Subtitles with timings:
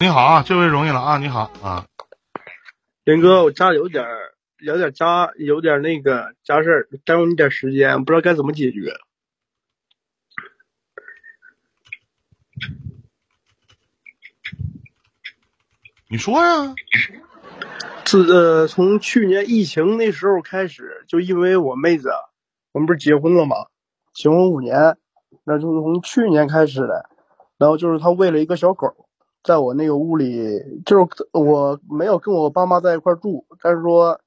[0.00, 1.84] 你好啊，这回容易了啊，你好啊，
[3.02, 8.94] 林哥，我家有点儿有点儿家有点儿那个家事儿，耽误你点儿时间，不知道该怎么解决。
[16.08, 16.74] 你说呀，
[18.04, 22.10] 自呃从去年疫情那时候开始，就因为我妹子，
[22.70, 23.56] 我们不是结婚了吗？
[24.14, 24.96] 结婚五年，
[25.42, 27.10] 那就是从去年开始的。
[27.58, 29.07] 然后就是她喂了一个小狗，
[29.48, 34.20] 在我那个屋里，就是我没有跟我爸妈在一块住，但是说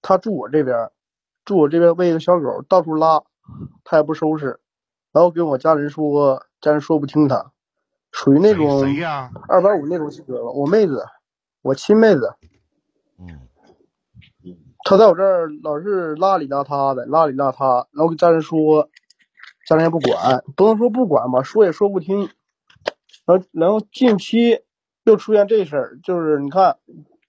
[0.00, 0.90] 他住我这边，
[1.44, 3.22] 住我这边喂个小狗，到处拉，
[3.84, 4.58] 他也不收拾，
[5.12, 7.52] 然后跟我家人说，家人说不听他，
[8.10, 8.80] 属于那种？
[9.46, 10.50] 二百五那种性格了。
[10.50, 11.04] 我妹子，
[11.60, 12.32] 我亲妹子，
[13.18, 13.48] 嗯，
[14.84, 18.88] 他在我这儿老是邋里邋遢的，邋里邋遢，然后跟家人说，
[19.68, 22.30] 家人也不管，不能说不管吧，说也说不听。
[23.26, 24.62] 然后，然后近期
[25.04, 26.78] 又出现这事儿，就是你看，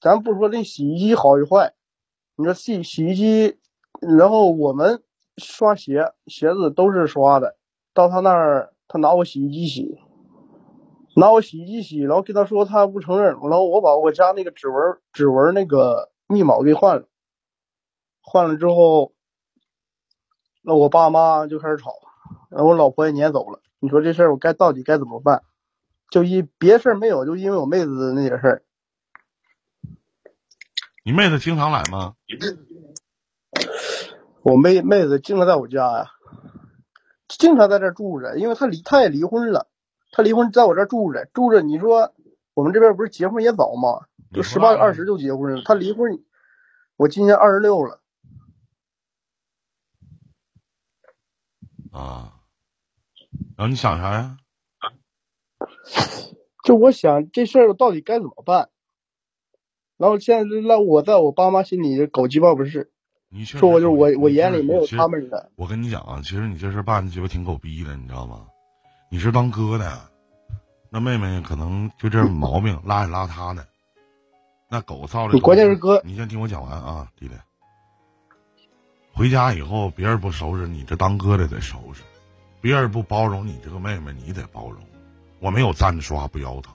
[0.00, 1.74] 咱不说这洗衣机好与坏，
[2.34, 3.58] 你说洗洗衣机，
[4.00, 5.02] 然后我们
[5.36, 7.56] 刷鞋，鞋子都是刷的，
[7.92, 9.98] 到他那儿，他拿我洗衣机洗，
[11.14, 17.06] 拿我洗衣机洗，然后跟他说他不承认，然后我把我家那个指纹指纹那个密码给换了，
[18.22, 19.12] 换了之后，
[20.62, 21.92] 那我爸妈就开始吵，
[22.48, 23.60] 然后我老婆也撵走了。
[23.78, 25.42] 你说这事儿我该到底该怎么办？
[26.12, 28.62] 就一别事儿没有，就因为我妹子那点事儿。
[31.02, 32.16] 你妹子经常来吗？
[34.42, 36.10] 我妹妹子经常在我家呀，
[37.28, 39.68] 经常在这儿住着，因为她离她也离婚了，
[40.10, 42.12] 她离婚在我这儿住着，住着你说
[42.52, 44.06] 我们这边不是结婚也早吗？
[44.34, 46.22] 就十八二十就结婚了，她离婚，
[46.96, 48.02] 我今年二十六了。
[51.90, 52.34] 啊，
[53.56, 54.36] 然后你想啥呀？
[56.64, 58.68] 就我想这事儿到底该怎么办？
[59.98, 62.90] 然后现在让我在我爸妈心里狗鸡巴不是，
[63.28, 65.50] 你说我就是我我眼里没有他们的。
[65.56, 68.46] 我跟你讲啊，其实你这事办的鸡巴挺狗逼的，你知道吗？
[69.10, 70.10] 你是当哥的，
[70.90, 73.66] 那妹妹可能就这毛病，邋里邋遢的。
[74.68, 77.34] 那狗造的，你关键是哥你先听我讲完啊，弟弟。
[79.12, 82.02] 回家以后，别人不收拾，你这当哥的得收拾；
[82.60, 84.80] 别人不包容你这个妹妹，你得包容。
[85.42, 86.72] 我没有站着说话不腰疼，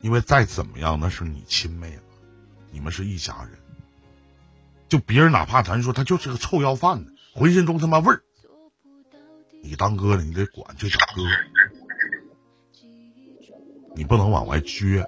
[0.00, 2.02] 因为再怎么样那是你亲妹子，
[2.70, 3.50] 你们是一家人。
[4.88, 8.22] 就别人哪怕咱说他就是个臭要饭的，浑身中他妈味儿，
[9.62, 11.22] 你当哥的你得管这叫哥，
[13.94, 15.06] 你不能往外撅，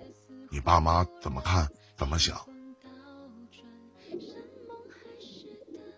[0.50, 2.38] 你爸妈怎么看怎么想。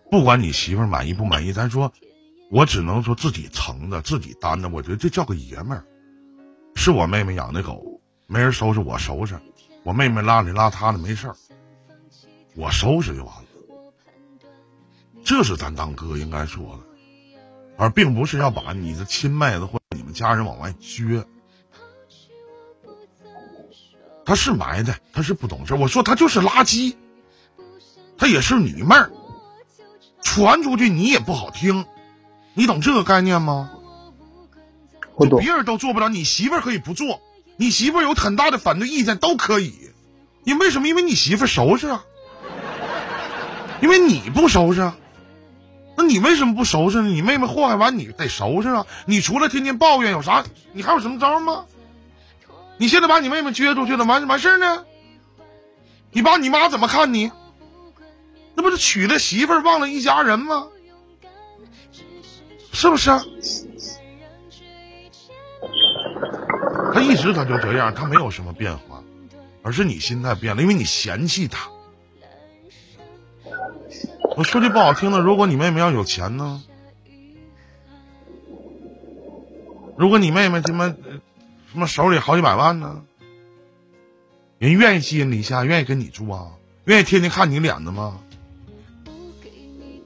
[0.09, 1.93] 不管你媳妇儿满意不满意，咱说，
[2.49, 4.69] 我只能说自己承着，自己担着。
[4.69, 5.85] 我觉得这叫个爷们儿。
[6.77, 9.41] 是我妹妹养的狗，没人收拾我收拾。
[9.83, 11.37] 我妹妹邋里邋遢的没事儿，
[12.55, 13.43] 我收拾就完了。
[15.25, 16.85] 这是咱当哥应该说的，
[17.77, 21.25] 而并不是要把你的亲妹子或者你们家人往外撅。
[24.25, 25.75] 他是埋汰，他是不懂事。
[25.75, 26.95] 我说他就是垃圾，
[28.19, 29.11] 他也是你妹儿，
[30.21, 31.87] 传出去你也不好听，
[32.55, 33.73] 你懂这个概念吗？
[35.38, 37.21] 别人都做不了，你媳妇儿可以不做，
[37.56, 39.72] 你媳妇儿有很大的反对意见都可以。
[40.44, 40.88] 因为什么？
[40.88, 42.04] 因为你媳妇儿收拾啊，
[43.81, 44.97] 因为你不收拾啊。
[45.97, 47.09] 那你为什么不收拾呢？
[47.09, 48.87] 你妹妹祸害完，你得收拾啊！
[49.06, 50.44] 你除了天天抱怨，有啥？
[50.75, 51.65] 你还有什么招吗？
[52.77, 54.84] 你现在把你妹妹撅出去了，完完事儿呢？
[56.12, 57.33] 你爸你妈怎么看你？
[58.54, 60.66] 那不是娶了媳妇忘了一家人吗？
[62.72, 63.10] 是不是？
[66.94, 69.03] 他一直他就这样，他没有什么变化，
[69.62, 71.69] 而是你心态变了，因为你嫌弃他。
[74.37, 76.62] 我说句不好听的，如果你妹妹要有钱呢？
[79.97, 83.03] 如果你妹妹他妈什么手里好几百万呢？
[84.59, 86.53] 人愿意吸引你下，愿意跟你住啊？
[86.84, 88.21] 愿意天天看你脸的吗？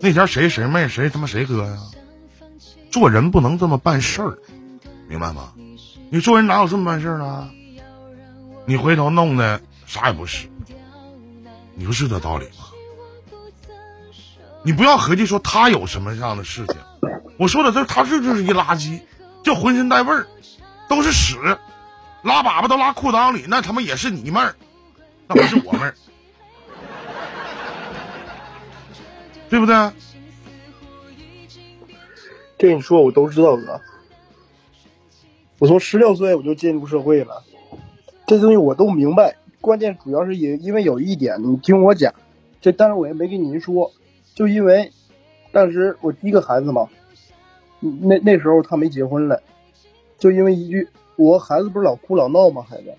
[0.00, 1.76] 那天谁谁妹谁他妈谁哥呀？
[2.90, 4.38] 做人不能这么办事儿，
[5.08, 5.52] 明白吗？
[6.12, 7.48] 你做人哪有这么办事儿呢？
[8.66, 10.48] 你回头弄的啥也不是，
[11.74, 12.66] 你说是这道理吗？
[14.64, 16.76] 你不要合计说他有什么样的事情，
[17.38, 19.00] 我说的这他这就是一垃圾，
[19.44, 20.26] 就浑身带味儿，
[20.88, 21.38] 都是屎，
[22.22, 24.56] 拉粑粑都拉裤裆里，那他妈也是你妹儿，
[25.28, 25.94] 那不是我妹儿，
[29.48, 29.92] 对不对？
[32.58, 33.80] 这你说我都知道哥。
[35.60, 37.44] 我从十六岁我就进入社会了，
[38.26, 42.14] 这东西我都明白，关键主要是因因为有一点，你听我讲，
[42.62, 43.92] 这但是我也没跟您说，
[44.34, 44.90] 就因为
[45.52, 46.88] 当时我第一个孩子嘛，
[47.78, 49.38] 那那时候他没结婚嘞，
[50.16, 52.62] 就因为一句，我孩子不是老哭老闹吗？
[52.62, 52.94] 孩子，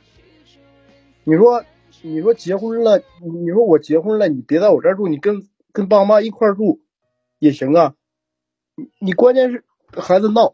[1.24, 1.64] 你说
[2.04, 6.80] 你说结婚了，你说我结婚了，你别在我这儿住，你跟跟爸妈一块儿住
[7.40, 7.96] 也行啊，
[9.00, 9.64] 你关键是
[9.98, 10.54] 孩子闹，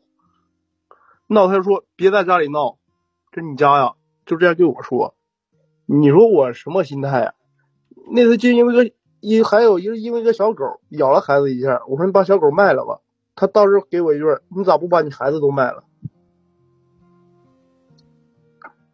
[1.28, 2.78] 闹他就说别在家里闹，
[3.32, 3.94] 这你家呀。
[4.26, 5.16] 就这样对我说，
[5.86, 7.34] 你说我什么心态啊？
[8.12, 8.92] 那次就因为个
[9.22, 13.00] 一，还有一个因为个小狗咬了孩子一下，我说你把小狗卖了吧。
[13.36, 15.86] 他到时候给我一句，你咋不把你孩子都卖了？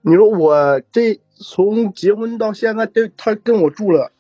[0.01, 4.12] 你说我这从结婚到现在，这他跟我住了，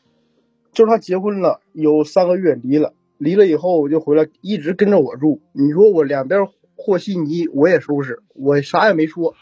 [0.71, 5.41] 就是他结婚了有三个月离了，离了以后我就回来，一直跟着我住。
[5.51, 6.47] 你说我两边
[6.83, 9.35] 和稀泥，我也收拾，我啥也没说。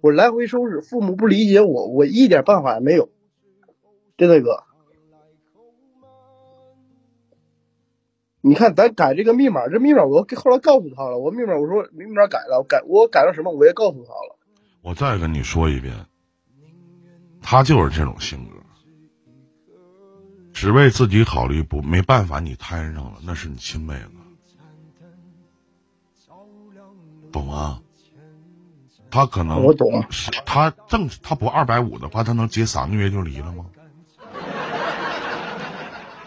[0.00, 3.10] 我来回收拾，父母不理解我，我一点办法也没有。
[4.16, 4.62] 真的哥，
[8.40, 14.38] 你看咱改这个密码，这密码我后来告诉他了，我密码我说密码改了，改我改了什么我也告诉他了。
[14.82, 15.94] 我再跟你说一遍，
[17.42, 18.56] 他就是这种性格，
[20.52, 24.10] 只为自己考虑，不没办法，你摊上了，那是你亲妹子，
[27.34, 27.80] 懂吗？
[29.10, 30.04] 他可能我懂，
[30.44, 33.66] 他正他不二百五的话，他能结三个月就离了吗？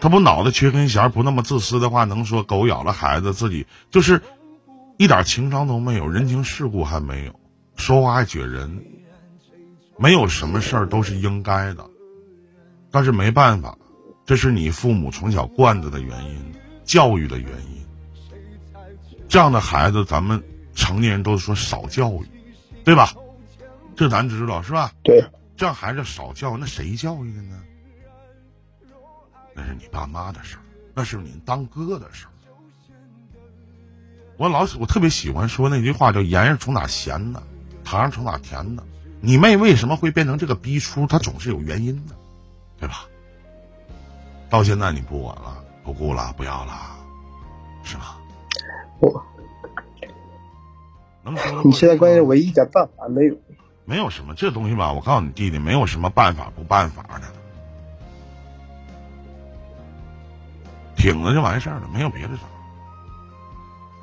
[0.00, 4.22] 他不脑袋缺根弦，不那么自私的话，能说狗咬了孩子自己就是
[4.96, 7.34] 一点情商都没有，人情世故还没有，
[7.76, 8.84] 说话还撅人，
[9.98, 11.90] 没有什么事儿都是应该的，
[12.90, 13.76] 但是没办法，
[14.24, 17.84] 这是你父母从小惯着的原因，教育的原因。
[19.28, 20.42] 这样的孩子，咱们
[20.78, 22.26] 成年人都说少教育。
[22.84, 23.12] 对吧？
[23.94, 24.92] 这咱知道是吧？
[25.02, 25.22] 对，
[25.58, 27.60] 这样孩子少教，那谁教育的呢？
[29.52, 30.62] 那是你爸妈的事儿，
[30.94, 32.32] 那是你当哥的事儿。
[34.38, 37.42] 我老我特别喜欢说那句话，叫“盐是从哪咸的，
[37.84, 38.82] 糖是从哪甜的”。
[39.20, 41.06] 你妹为什么会变成这个逼出？
[41.06, 42.14] 她总是有原因的，
[42.78, 43.04] 对吧？
[44.48, 46.96] 到现在你不管了，不顾了，不要了，
[47.82, 48.16] 是吧？
[49.00, 49.22] 我。
[51.64, 53.36] 你现在关键我一点办法没有，
[53.84, 54.92] 没有什么这东西吧？
[54.92, 57.26] 我告诉你弟弟，没有什么办法不办法的，
[60.96, 62.40] 挺着就完事儿了，没有别的招。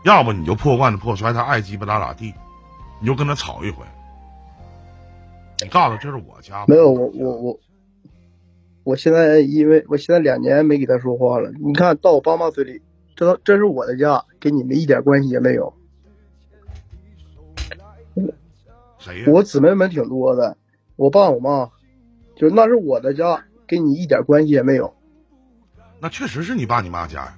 [0.04, 2.34] 要不你就破罐子破摔，他爱鸡巴咋咋地，
[3.00, 3.84] 你就跟他吵一回。
[5.64, 7.60] 你告诉他这是我家，没有我我我，
[8.84, 11.52] 我现在因为我现在两年没给他说话了。
[11.64, 12.82] 你看到我爸妈嘴里，
[13.16, 15.74] 这这是我的家，跟你们一点关系也没有。
[19.28, 20.58] 我姊妹们挺多的，
[20.96, 21.72] 我爸我妈，
[22.36, 24.96] 就那是我的家，跟你一点关系也没有。
[26.00, 27.38] 那确实是你爸你妈家呀。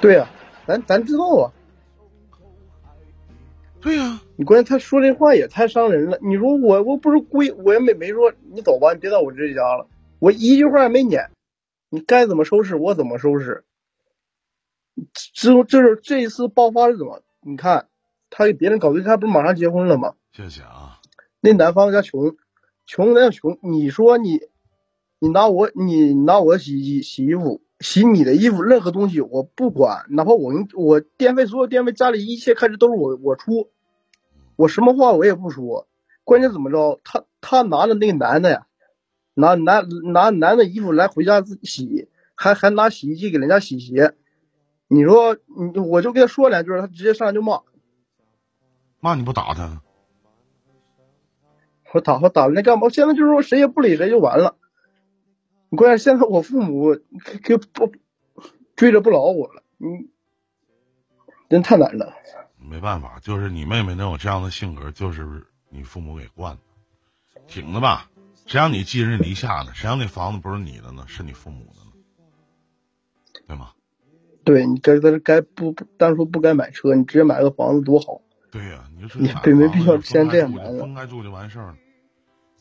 [0.00, 0.28] 对呀，
[0.66, 1.52] 咱咱知道啊。
[3.80, 6.18] 对呀，你关键他说这话也太伤人了。
[6.22, 9.86] 你说我我不是故意，我也没没说你走吧，你别到我这家了，
[10.18, 11.30] 我一句话也没撵，
[11.88, 13.64] 你该怎么收拾我怎么收拾。
[15.34, 17.22] 这这是这一次爆发是怎么？
[17.40, 17.86] 你看。
[18.34, 20.14] 他给别人搞对象，不是马上结婚了吗？
[20.32, 20.98] 谢谢啊。
[21.40, 22.36] 那男方家穷，
[22.86, 23.58] 穷那样穷。
[23.62, 24.40] 你说你，
[25.18, 33.70] 你拿我，你拿我洗衣机洗衣服，洗你的衣服，任何东西我不管，哪怕我我电费所有电费家里一切开支都是我我出，
[34.56, 35.86] 我什么话我也不说。
[36.24, 36.98] 关键怎么着？
[37.04, 38.66] 他他拿着那个男的呀，
[39.34, 44.14] 拿拿拿男的衣服来回家自己洗，还还拿洗衣机给人家洗鞋。
[44.88, 47.60] 你说你我就跟他说两句，他直接上来就骂。
[48.98, 49.82] 骂你不打他？
[51.92, 52.88] 我打我打了那干嘛？
[52.88, 54.56] 现在就是说谁也不理谁就完了。
[55.68, 56.98] 你关键现在我父母
[57.42, 57.92] 给不
[58.76, 60.10] 追着不饶我了，你
[61.48, 62.14] 真太难了。
[62.58, 66.60] 没办法，就是你妹妹能有这样的性格，就是你父母给惯的。
[67.46, 68.10] 挺的吧，
[68.46, 69.72] 谁让你寄人篱下呢？
[69.74, 71.04] 谁让那房子不是你的呢？
[71.08, 71.92] 是你父母的呢？
[73.46, 73.72] 对吗？
[74.44, 78.22] 对你该该该不不，单说不该买车，你直接买个房子多好。
[78.50, 81.76] 对呀，你就是你没必要先这样分开住就完事儿了。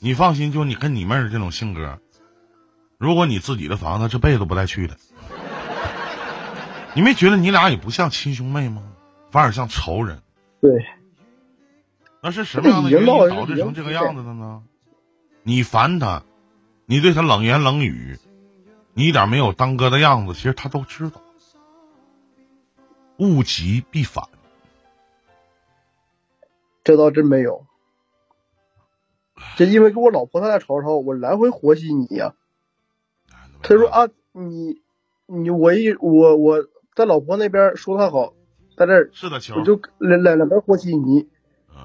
[0.03, 2.00] 你放心，就你跟你妹儿这种性格，
[2.98, 4.98] 如果你自己的房子，这辈子不带去的。
[6.96, 8.81] 你没觉得你俩也不像亲兄妹吗？
[9.29, 10.24] 反而像仇人。
[10.60, 10.88] 对。
[12.20, 14.63] 那是什么样的原因导致成这个样子的呢？
[15.43, 16.24] 你烦他，
[16.88, 18.17] 你对他冷言冷语，
[18.96, 21.22] 你一点没有当哥的样子，其实他都知道。
[23.17, 24.25] 物极必反。
[26.84, 27.67] 这倒真没有，
[29.57, 32.33] 就因为跟我老婆他俩吵吵，我来回和稀泥呀、
[33.62, 34.81] 他说啊，你
[35.25, 38.33] 你我一我我在老婆那边说他好，
[38.75, 41.27] 在这儿是的，球我，就两两两边和稀泥，
[41.69, 41.77] 嗯，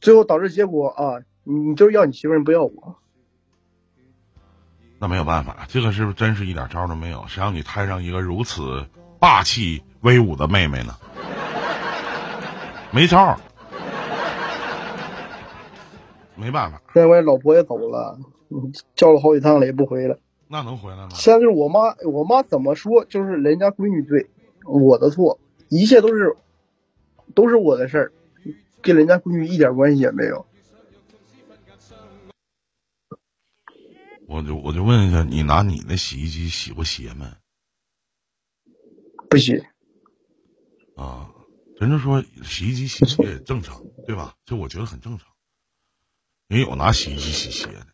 [0.00, 2.96] 最后导致结果啊，你你就是要你媳妇儿，你不要我。
[4.98, 7.26] 那没有办法，这个是不是真是一点招都没有？
[7.28, 8.86] 谁让你摊上一个如此
[9.18, 10.96] 霸气威武的妹妹呢？
[12.90, 13.38] 没招儿，
[16.36, 18.18] 没办法，现在我老婆也走了，
[18.50, 20.18] 嗯叫了好几趟了也不回来。
[20.48, 21.08] 那能回来吗？
[21.10, 24.28] 现在就是我妈，我妈怎么说就是人家闺女对，
[24.66, 26.36] 我的错，一切都是
[27.34, 28.12] 都是我的事儿，
[28.82, 30.46] 跟人家闺女一点关系也没有。
[34.26, 37.26] 我就我就问一下，你拿你的洗衣机洗过鞋没？
[39.28, 39.62] 不洗，
[40.96, 41.30] 啊，
[41.78, 44.34] 人家说洗衣机洗鞋正常，对吧？
[44.44, 45.33] 这我觉得很正常。
[46.48, 47.86] 也有拿洗衣机洗鞋的。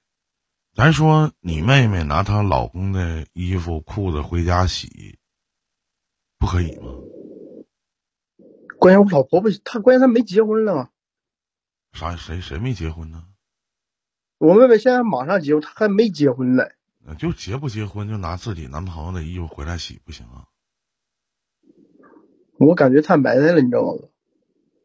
[0.74, 5.18] 咱说你妹妹拿她老公的衣服裤子回家洗，
[6.38, 6.92] 不可以吗？
[8.78, 10.88] 关键我老婆不，她关键她没结婚呢。
[11.92, 13.26] 啥谁谁没结婚呢？
[14.38, 16.64] 我妹妹现在马上结婚，她还没结婚呢。
[17.06, 20.46] 呃就结不结婚就拿自己男朋友的衣服回来洗不行啊？
[22.58, 24.08] 我感觉太埋汰了，你知道吗？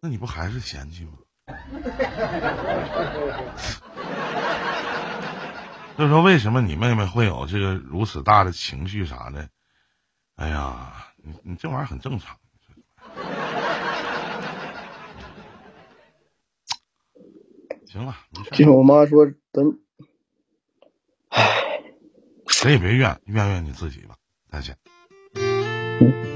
[0.01, 1.19] 那你不还是嫌弃吗？
[5.97, 9.47] 就说为什么你妹妹会有这个如此大的情绪啥的？
[10.35, 12.35] 哎呀，你你这玩意儿很正常。
[17.87, 18.13] 行了，
[18.51, 19.79] 没事我妈说，等
[22.47, 24.15] 谁也别怨，怨怨你自己吧。
[24.51, 24.77] 再见。
[26.01, 26.34] 嗯